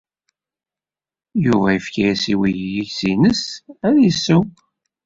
[1.43, 3.41] Yuba yefka-as i wayis-nnes
[3.87, 4.41] ad isew.